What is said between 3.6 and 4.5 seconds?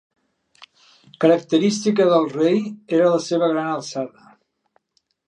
alçada.